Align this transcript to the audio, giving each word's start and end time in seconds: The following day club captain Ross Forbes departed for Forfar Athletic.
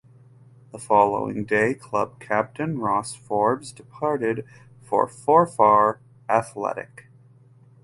The 0.71 0.79
following 0.79 1.45
day 1.45 1.75
club 1.75 2.19
captain 2.19 2.79
Ross 2.79 3.13
Forbes 3.13 3.71
departed 3.71 4.47
for 4.81 5.07
Forfar 5.07 5.99
Athletic. 6.27 7.05